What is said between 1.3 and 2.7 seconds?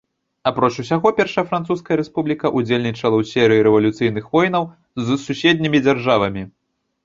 французская рэспубліка